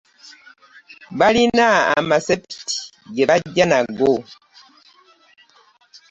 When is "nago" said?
3.67-4.13